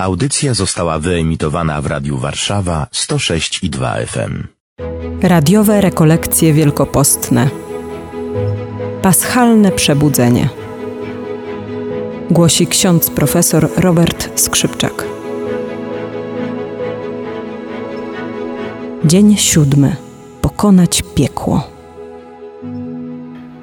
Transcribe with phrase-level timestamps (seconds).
[0.00, 4.46] Audycja została wyemitowana w Radiu Warszawa 106 i 2 FM.
[5.22, 7.48] Radiowe rekolekcje wielkopostne.
[9.02, 10.48] Paschalne przebudzenie.
[12.30, 15.04] Głosi ksiądz profesor Robert Skrzypczak.
[19.04, 19.96] Dzień siódmy.
[20.40, 21.70] Pokonać piekło.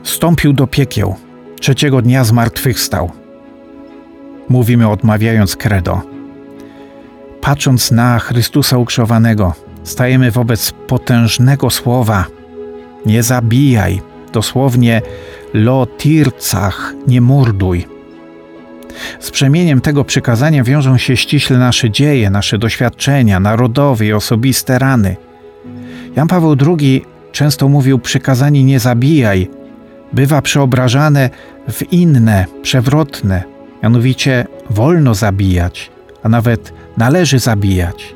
[0.03, 1.15] Wstąpił do piekieł.
[1.59, 3.11] Trzeciego dnia zmartwychwstał.
[4.49, 6.14] Mówimy odmawiając credo.
[7.45, 12.25] Patrząc na Chrystusa ukrzyżowanego, stajemy wobec potężnego słowa:
[13.05, 14.01] Nie zabijaj,
[14.33, 15.01] dosłownie
[15.53, 17.87] lo tircach, nie morduj.
[19.19, 25.15] Z przemieniem tego przykazania wiążą się ściśle nasze dzieje, nasze doświadczenia narodowe i osobiste rany.
[26.15, 29.49] Jan Paweł II często mówił: Przykazanie nie zabijaj,
[30.13, 31.29] bywa przeobrażane
[31.71, 33.43] w inne, przewrotne,
[33.83, 35.91] mianowicie wolno zabijać,
[36.23, 38.15] a nawet należy zabijać.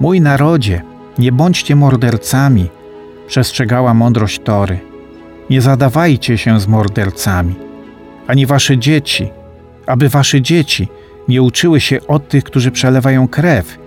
[0.00, 0.82] Mój narodzie,
[1.18, 2.68] nie bądźcie mordercami,
[3.26, 4.78] przestrzegała mądrość Tory.
[5.50, 7.54] Nie zadawajcie się z mordercami,
[8.26, 9.28] ani wasze dzieci,
[9.86, 10.88] aby wasze dzieci
[11.28, 13.78] nie uczyły się od tych, którzy przelewają krew,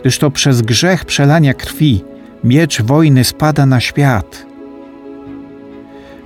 [0.00, 2.04] gdyż to przez grzech przelania krwi
[2.44, 4.46] miecz wojny spada na świat.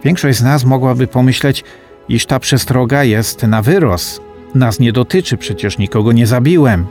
[0.04, 1.64] Większość z nas mogłaby pomyśleć,
[2.08, 4.25] iż ta przestroga jest na wyrost.
[4.54, 6.86] Nas nie dotyczy, przecież nikogo nie zabiłem.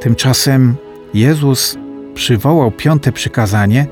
[0.00, 0.74] Tymczasem
[1.14, 1.78] Jezus
[2.14, 3.86] przywołał piąte przykazanie,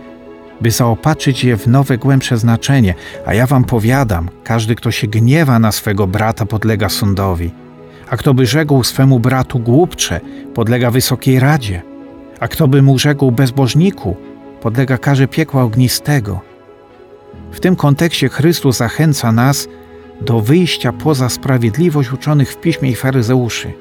[0.61, 2.95] by zaopatrzyć je w nowe, głębsze znaczenie.
[3.27, 7.51] A ja wam powiadam, każdy, kto się gniewa na swego brata, podlega sądowi.
[8.11, 10.21] A kto by rzekł swemu bratu głupcze,
[10.55, 11.83] podlega wysokiej radzie.
[12.41, 14.17] A kto by mu rzekł bezbożniku,
[14.63, 16.41] podlega karze piekła ognistego.
[17.53, 19.69] W tym kontekście Chrystus zachęca nas
[20.21, 23.73] do wyjścia poza sprawiedliwość uczonych w piśmie i faryzeuszy,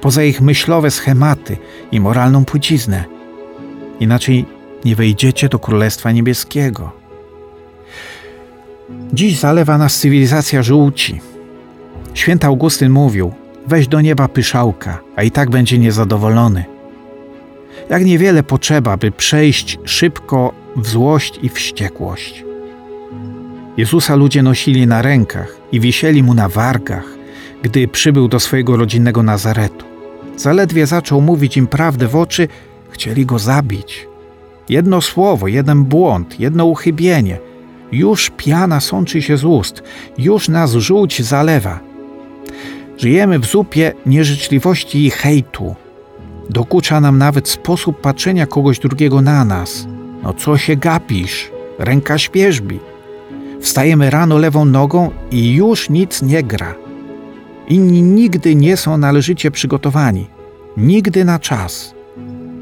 [0.00, 1.56] poza ich myślowe schematy
[1.92, 3.04] i moralną płciznę.
[4.00, 4.46] Inaczej
[4.84, 6.92] nie wejdziecie do Królestwa Niebieskiego.
[9.12, 11.20] Dziś zalewa nas cywilizacja żółci.
[12.14, 13.32] Święty Augustyn mówił:
[13.66, 16.64] weź do nieba pyszałka, a i tak będzie niezadowolony.
[17.90, 22.47] Jak niewiele potrzeba, by przejść szybko w złość i wściekłość.
[23.78, 27.04] Jezusa ludzie nosili na rękach i wisieli mu na wargach,
[27.62, 29.86] gdy przybył do swojego rodzinnego Nazaretu.
[30.36, 32.48] Zaledwie zaczął mówić im prawdę w oczy,
[32.90, 34.06] chcieli go zabić.
[34.68, 37.38] Jedno słowo, jeden błąd, jedno uchybienie.
[37.92, 39.82] Już piana sączy się z ust,
[40.18, 41.80] już nas żółć zalewa.
[42.96, 45.74] Żyjemy w zupie nieżyczliwości i hejtu.
[46.50, 49.86] Dokucza nam nawet sposób patrzenia kogoś drugiego na nas.
[50.22, 51.50] No co się gapisz?
[51.78, 52.80] Ręka śpieżbi.
[53.60, 56.74] Wstajemy rano lewą nogą i już nic nie gra.
[57.68, 60.26] Inni nigdy nie są należycie przygotowani,
[60.76, 61.94] nigdy na czas.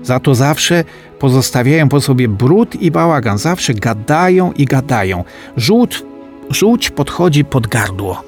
[0.03, 0.85] Za to zawsze
[1.19, 5.25] pozostawiają po sobie brud i bałagan, zawsze gadają i gadają.
[5.57, 6.03] Żółć,
[6.51, 8.23] żółć podchodzi pod gardło.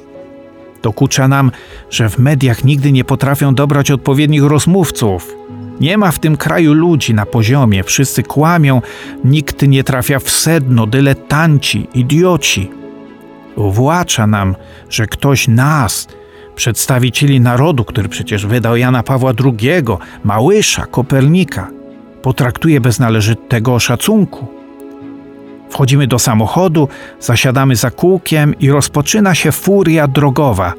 [0.83, 1.50] Dokucza nam,
[1.91, 5.37] że w mediach nigdy nie potrafią dobrać odpowiednich rozmówców.
[5.81, 8.83] Nie ma w tym kraju ludzi na poziomie, wszyscy kłamią,
[9.25, 12.71] nikt nie trafia w sedno, dyletanci, idioci.
[13.56, 14.56] Uwłacza nam,
[14.91, 16.09] że ktoś nas,
[16.55, 19.71] przedstawicieli narodu, który przecież wydał Jana Pawła II,
[20.25, 21.71] Małysza, Kopernika,
[22.22, 24.47] potraktuje bez należytego szacunku.
[25.71, 26.88] Wchodzimy do samochodu,
[27.21, 30.72] zasiadamy za kółkiem i rozpoczyna się furia drogowa.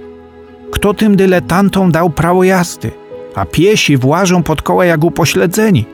[0.71, 2.91] Kto tym dyletantom dał prawo jazdy?
[3.35, 5.85] A piesi włażą pod koła jak upośledzeni.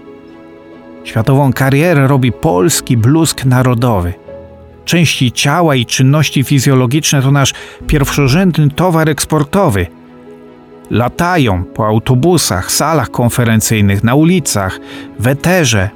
[1.03, 4.13] Światową karierę robi polski bluzk narodowy.
[4.85, 7.53] Części ciała i czynności fizjologiczne to nasz
[7.88, 9.88] pierwszorzędny towar eksportowy.
[10.91, 14.79] Latają po autobusach, salach konferencyjnych, na ulicach,
[15.19, 15.90] w eterze.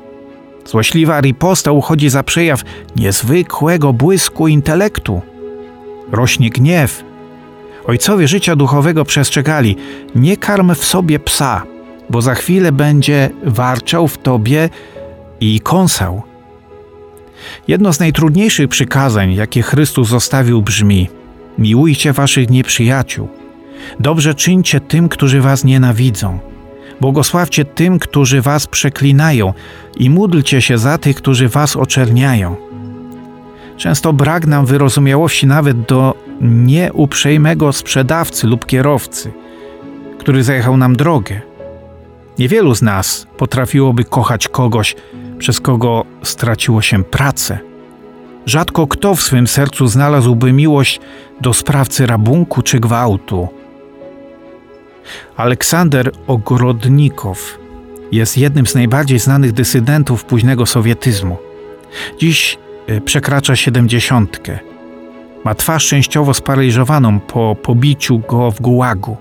[0.66, 2.62] Złośliwa riposta uchodzi za przejaw
[2.96, 5.22] niezwykłego błysku intelektu.
[6.12, 7.04] Rośnie gniew,
[7.90, 9.76] Ojcowie życia duchowego przestrzegali:
[10.16, 11.64] nie karm w sobie psa,
[12.10, 14.70] bo za chwilę będzie warczał w tobie
[15.40, 16.22] i kąsał.
[17.68, 21.10] Jedno z najtrudniejszych przykazań, jakie Chrystus zostawił, brzmi:
[21.58, 23.30] Miłujcie waszych nieprzyjaciół.
[24.00, 26.40] Dobrze czyńcie tym, którzy was nienawidzą.
[27.02, 29.54] Błogosławcie tym, którzy was przeklinają,
[29.98, 32.56] i módlcie się za tych, którzy was oczerniają.
[33.78, 39.32] Często brak nam wyrozumiałości nawet do nieuprzejmego sprzedawcy lub kierowcy,
[40.18, 41.42] który zajechał nam drogę.
[42.40, 44.96] Niewielu z nas potrafiłoby kochać kogoś,
[45.38, 47.60] przez kogo straciło się pracę.
[48.46, 51.00] Rzadko kto w swym sercu znalazłby miłość
[51.42, 53.48] do sprawcy rabunku czy gwałtu.
[55.38, 57.58] Aleksander Ogrodnikow
[58.12, 61.38] jest jednym z najbardziej znanych dysydentów późnego sowietyzmu.
[62.20, 62.58] Dziś
[62.90, 64.60] y, przekracza siedemdziesiątkę.
[65.44, 69.18] Ma twarz częściowo sparaliżowaną po pobiciu go w gułagu.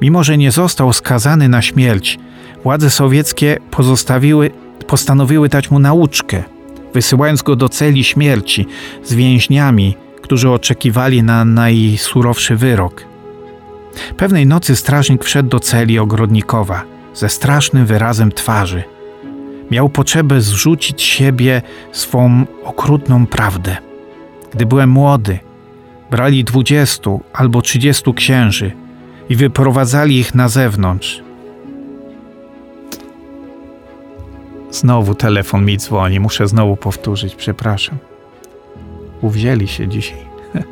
[0.00, 2.18] Mimo, że nie został skazany na śmierć,
[2.62, 4.50] władze sowieckie pozostawiły,
[4.86, 6.42] postanowiły dać mu nauczkę,
[6.94, 8.66] wysyłając go do celi śmierci
[9.04, 13.04] z więźniami, którzy oczekiwali na najsurowszy wyrok.
[14.16, 16.82] Pewnej nocy strażnik wszedł do celi ogrodnikowa
[17.14, 18.82] ze strasznym wyrazem twarzy.
[19.70, 21.62] Miał potrzebę zrzucić z siebie
[21.92, 23.87] swą okrutną prawdę.
[24.58, 25.38] Gdy byłem młody,
[26.10, 28.72] brali dwudziestu albo trzydziestu księży
[29.28, 31.22] i wyprowadzali ich na zewnątrz.
[34.70, 37.98] Znowu telefon mi dzwoni, muszę znowu powtórzyć, przepraszam.
[39.20, 40.18] Uwzięli się dzisiaj.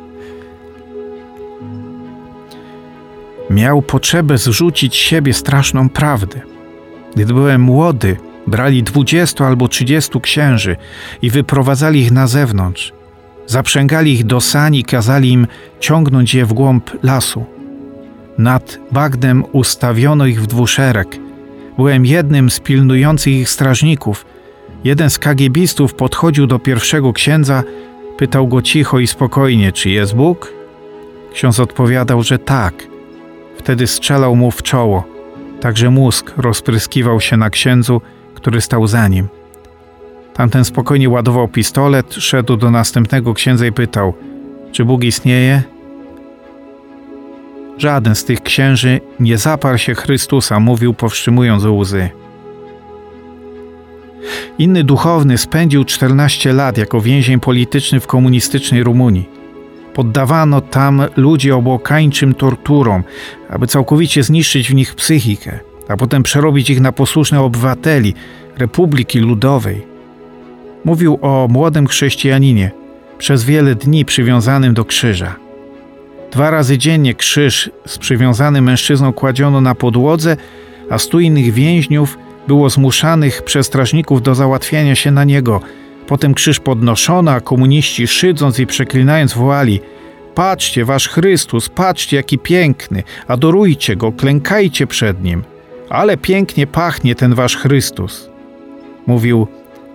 [3.49, 6.41] Miał potrzebę zrzucić z siebie straszną prawdę.
[7.15, 8.17] Gdy byłem młody,
[8.47, 10.75] brali dwudziestu albo trzydziestu księży
[11.21, 12.96] i wyprowadzali ich na zewnątrz.
[13.47, 15.47] Zaprzęgali ich do sani kazali im
[15.79, 17.45] ciągnąć je w głąb lasu.
[18.37, 21.19] Nad bagnem ustawiono ich w dwuszereg.
[21.77, 24.25] Byłem jednym z pilnujących ich strażników.
[24.83, 27.63] Jeden z kagiebistów podchodził do pierwszego księdza,
[28.17, 30.53] pytał go cicho i spokojnie, czy jest Bóg?
[31.33, 32.73] Ksiądz odpowiadał, że tak.
[33.57, 35.03] Wtedy strzelał mu w czoło,
[35.61, 38.01] także mózg rozpryskiwał się na księdzu,
[38.35, 39.27] który stał za nim.
[40.37, 44.13] Tamten spokojnie ładował pistolet, szedł do następnego księdza i pytał:
[44.71, 45.63] Czy Bóg istnieje?
[47.77, 52.09] Żaden z tych księży nie zaparł się Chrystusa, mówił powstrzymując łzy.
[54.57, 59.29] Inny duchowny spędził 14 lat jako więzień polityczny w komunistycznej Rumunii.
[59.93, 63.03] Poddawano tam ludzi obłokańczym torturom,
[63.49, 68.13] aby całkowicie zniszczyć w nich psychikę, a potem przerobić ich na posłuszne obywateli
[68.57, 69.96] Republiki Ludowej.
[70.87, 72.71] Mówił o młodym chrześcijaninie,
[73.17, 75.35] przez wiele dni przywiązanym do krzyża.
[76.31, 80.37] Dwa razy dziennie krzyż z przywiązanym mężczyzną kładziono na podłodze,
[80.89, 82.17] a stu innych więźniów
[82.47, 85.61] było zmuszanych przez strażników do załatwiania się na niego.
[86.07, 89.79] Potem krzyż podnoszono, a komuniści szydząc i przeklinając wołali
[90.35, 95.43] Patrzcie, wasz Chrystus, patrzcie, jaki piękny, adorujcie Go, klękajcie przed Nim.
[95.89, 98.29] Ale pięknie pachnie ten wasz Chrystus.
[99.07, 99.47] Mówił,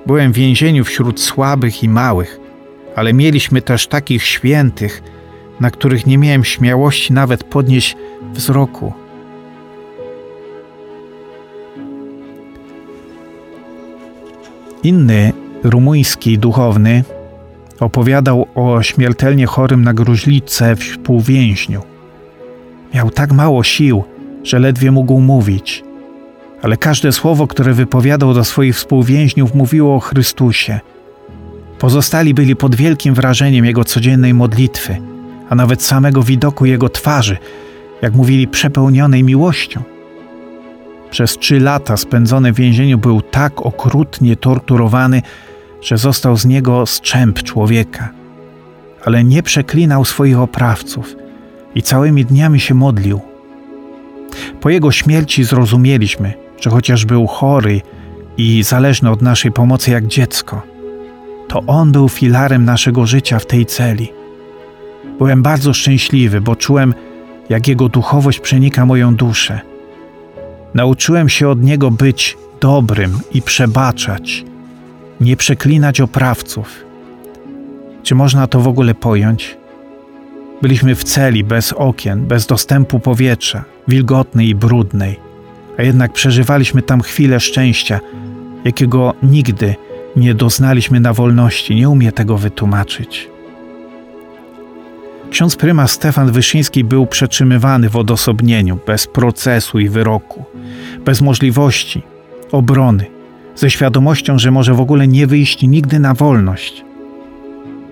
[0.06, 2.40] byłem w więzieniu wśród słabych i małych,
[2.96, 5.02] ale mieliśmy też takich świętych,
[5.60, 7.96] na których nie miałem śmiałości nawet podnieść
[8.34, 8.92] wzroku.
[14.82, 15.32] Inny
[15.62, 17.04] rumuński duchowny
[17.80, 21.82] opowiadał o śmiertelnie chorym na gruźlicę współwięźniu.
[22.94, 24.04] Miał tak mało sił,
[24.42, 25.84] że ledwie mógł mówić,
[26.62, 30.80] ale każde słowo, które wypowiadał do swoich współwięźniów, mówiło o Chrystusie.
[31.78, 34.96] Pozostali byli pod wielkim wrażeniem jego codziennej modlitwy,
[35.48, 37.36] a nawet samego widoku jego twarzy,
[38.02, 39.82] jak mówili, przepełnionej miłością.
[41.10, 45.22] Przez trzy lata spędzone w więzieniu był tak okrutnie torturowany,
[45.80, 48.08] że został z niego strzęp człowieka.
[49.04, 51.16] Ale nie przeklinał swoich oprawców
[51.74, 53.20] i całymi dniami się modlił.
[54.60, 56.32] Po jego śmierci zrozumieliśmy,
[56.62, 57.80] że chociaż był chory
[58.36, 60.62] i zależny od naszej pomocy jak dziecko,
[61.48, 64.12] to on był filarem naszego życia w tej celi.
[65.18, 66.94] Byłem bardzo szczęśliwy, bo czułem,
[67.48, 69.60] jak jego duchowość przenika moją duszę–
[70.74, 74.44] Nauczyłem się od niego być dobrym i przebaczać,
[75.20, 76.84] nie przeklinać oprawców.
[78.02, 79.56] Czy można to w ogóle pojąć?
[80.62, 85.20] Byliśmy w celi bez okien, bez dostępu powietrza, wilgotnej i brudnej,
[85.78, 88.00] a jednak przeżywaliśmy tam chwilę szczęścia,
[88.64, 89.74] jakiego nigdy
[90.16, 91.74] nie doznaliśmy na wolności.
[91.74, 93.30] Nie umie tego wytłumaczyć.
[95.30, 100.44] Ksiądz prymas Stefan Wyszyński był przetrzymywany w odosobnieniu, bez procesu i wyroku,
[101.04, 102.02] bez możliwości
[102.52, 103.06] obrony,
[103.56, 106.84] ze świadomością, że może w ogóle nie wyjść nigdy na wolność.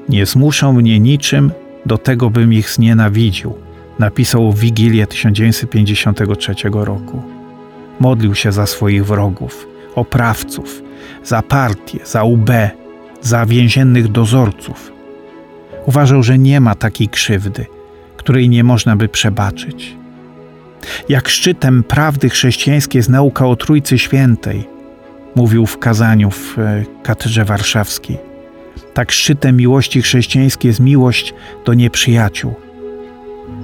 [0.08, 1.50] Nie zmuszą mnie niczym
[1.86, 3.54] do tego, bym ich znienawidził,
[3.98, 7.39] napisał w Wigilię 1953 roku.
[8.00, 10.82] Modlił się za swoich wrogów, oprawców,
[11.24, 12.50] za partię, za UB,
[13.20, 14.92] za więziennych dozorców–
[15.86, 17.66] Uważał, że nie ma takiej krzywdy,
[18.16, 19.96] której nie można by przebaczyć.
[21.08, 24.68] Jak szczytem prawdy chrześcijańskiej jest nauka o Trójcy Świętej,
[25.34, 28.18] mówił w kazaniu w e, katedrze warszawskiej.
[28.94, 32.54] Tak szczytem miłości chrześcijańskiej jest miłość do nieprzyjaciół.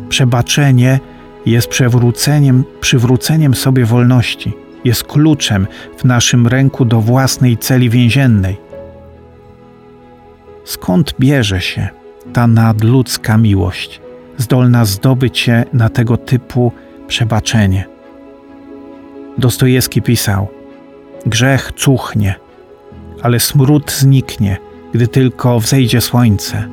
[0.09, 1.01] Przebaczenie
[1.47, 4.53] jest przewróceniem, przywróceniem sobie wolności,
[4.85, 5.67] jest kluczem
[5.99, 8.57] w naszym ręku do własnej celi więziennej.
[10.65, 11.89] Skąd bierze się
[12.33, 14.01] ta nadludzka miłość,
[14.39, 16.73] zdolna zdobyć się na tego typu
[17.09, 17.85] przebaczenie?
[19.39, 20.49] Dostojewski pisał:
[21.27, 22.35] Grzech cuchnie,
[23.23, 24.57] ale smród zniknie,
[24.93, 26.69] gdy tylko wzejdzie słońce.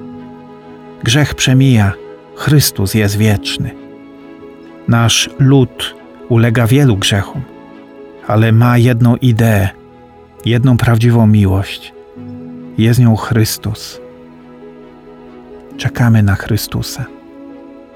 [1.03, 1.93] Grzech przemija,
[2.35, 3.82] Chrystus jest wieczny.
[4.87, 5.95] Nasz lud
[6.29, 7.41] ulega wielu grzechom,
[8.27, 9.69] ale ma jedną ideę,
[10.45, 11.93] jedną prawdziwą miłość.
[12.77, 14.01] Jest nią Chrystus.
[15.77, 17.05] Czekamy na Chrystusa.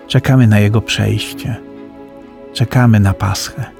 [0.07, 1.55] Czekamy na Jego przejście.
[2.53, 3.76] Czekamy na Paschę.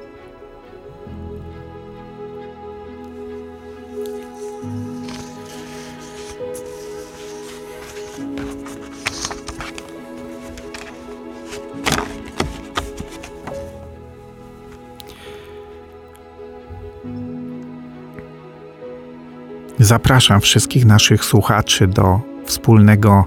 [19.87, 23.25] Zapraszam wszystkich naszych słuchaczy do wspólnego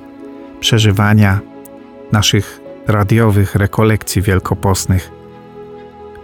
[0.61, 1.40] przeżywania
[2.12, 5.11] naszych radiowych rekolekcji wielkopostnych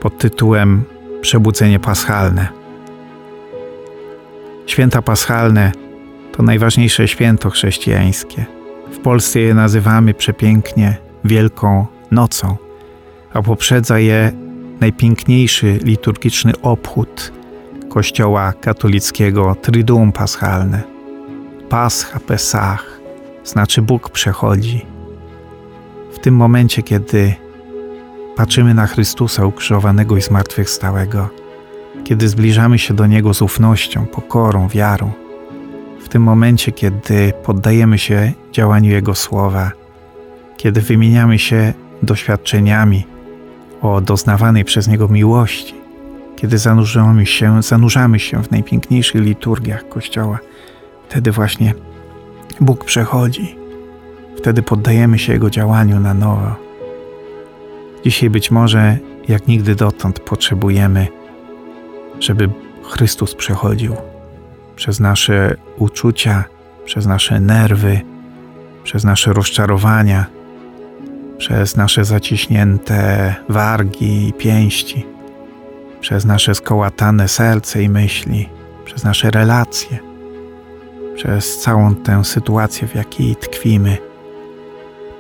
[0.01, 0.85] pod tytułem
[1.21, 2.49] Przebudzenie Paschalne.
[4.67, 5.73] Święta Paschalne
[6.33, 8.47] to najważniejsze święto chrześcijańskie.
[8.93, 12.57] W Polsce je nazywamy przepięknie Wielką Nocą,
[13.33, 14.33] a poprzedza je
[14.81, 17.33] najpiękniejszy liturgiczny obchód
[17.97, 20.83] Kościoła katolickiego Triduum Paschalne.
[21.69, 23.01] Pascha, Pesach,
[23.45, 24.87] znaczy Bóg przechodzi.
[26.13, 27.35] W tym momencie, kiedy
[28.37, 31.29] patrzymy na Chrystusa ukrzyżowanego i zmartwychwstałego,
[32.05, 35.13] kiedy zbliżamy się do Niego z ufnością, pokorą, wiarą,
[36.01, 39.71] w tym momencie, kiedy poddajemy się działaniu Jego słowa,
[40.57, 43.07] kiedy wymieniamy się doświadczeniami
[43.83, 45.86] o doznawanej przez Niego miłości,
[46.37, 50.39] kiedy zanurzamy się, zanurzamy się w najpiękniejszych liturgiach Kościoła,
[51.09, 51.75] wtedy właśnie
[52.61, 53.57] Bóg przechodzi.
[54.39, 56.57] Wtedy poddajemy się Jego działaniu na nowo.
[58.05, 61.09] Dzisiaj być może jak nigdy dotąd potrzebujemy,
[62.21, 62.49] żeby
[62.83, 63.97] Chrystus przechodził
[64.77, 66.45] przez nasze uczucia,
[66.85, 68.01] przez nasze nerwy,
[68.85, 70.27] przez nasze rozczarowania,
[71.39, 75.16] przez nasze zaciśnięte wargi i pięści
[76.07, 78.49] przez nasze skołatane serce i myśli,
[78.85, 79.99] przez nasze relacje,
[81.15, 83.99] przez całą tę sytuację, w jakiej tkwimy,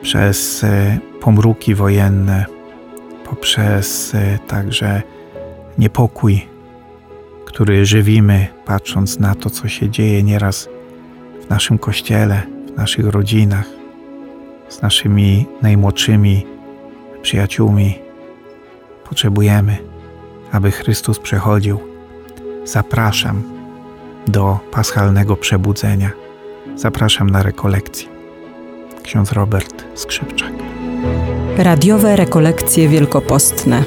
[0.02, 2.47] przez e, pomruki wojenne,
[3.25, 5.02] poprzez e, także
[5.78, 6.47] niepokój,
[7.45, 10.69] który żywimy, patrząc na to, co się dzieje nieraz
[11.47, 12.43] w naszym kościele,
[12.75, 13.66] w naszych rodzinach,
[14.69, 16.47] z naszymi najmłodszymi
[17.23, 17.99] przyjaciółmi.
[19.09, 19.86] Potrzebujemy
[20.56, 21.78] aby Chrystus przechodził,
[22.64, 23.42] zapraszam
[24.28, 26.10] do paschalnego przebudzenia.
[26.76, 28.08] Zapraszam na rekolekcję.
[29.02, 30.52] Ksiądz Robert Skrzypczak.
[31.56, 33.84] Radiowe rekolekcje wielkopostne.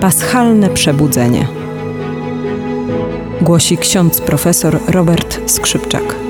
[0.00, 1.46] Paschalne przebudzenie.
[3.40, 6.29] Głosi ksiądz profesor Robert Skrzypczak.